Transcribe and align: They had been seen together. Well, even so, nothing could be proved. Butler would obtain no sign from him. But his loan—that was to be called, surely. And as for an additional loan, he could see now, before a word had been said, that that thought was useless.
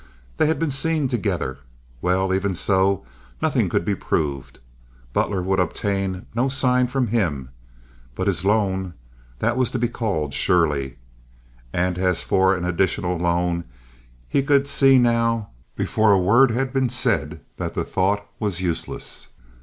They 0.37 0.47
had 0.47 0.57
been 0.57 0.71
seen 0.71 1.09
together. 1.09 1.59
Well, 2.01 2.33
even 2.33 2.55
so, 2.55 3.05
nothing 3.39 3.69
could 3.69 3.85
be 3.85 3.93
proved. 3.93 4.57
Butler 5.13 5.43
would 5.43 5.59
obtain 5.59 6.25
no 6.33 6.49
sign 6.49 6.87
from 6.87 7.05
him. 7.09 7.49
But 8.15 8.25
his 8.25 8.43
loan—that 8.43 9.57
was 9.57 9.69
to 9.69 9.77
be 9.77 9.87
called, 9.87 10.33
surely. 10.33 10.97
And 11.71 11.99
as 11.99 12.23
for 12.23 12.55
an 12.55 12.65
additional 12.65 13.17
loan, 13.19 13.63
he 14.27 14.41
could 14.41 14.67
see 14.67 14.97
now, 14.97 15.51
before 15.75 16.11
a 16.11 16.17
word 16.19 16.49
had 16.49 16.73
been 16.73 16.89
said, 16.89 17.41
that 17.57 17.75
that 17.75 17.83
thought 17.83 18.25
was 18.39 18.59
useless. 18.59 19.27